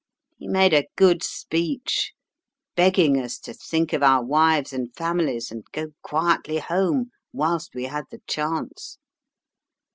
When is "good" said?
0.95-1.21